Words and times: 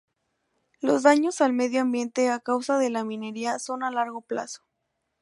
Los 0.79 1.03
daños 1.03 1.41
al 1.41 1.53
medio 1.53 1.79
ambiente 1.81 2.31
a 2.31 2.39
causa 2.39 2.79
de 2.79 2.89
la 2.89 3.03
minería 3.03 3.59
son 3.59 3.83
a 3.83 3.91
largo 3.91 4.21
plazo. 4.21 4.63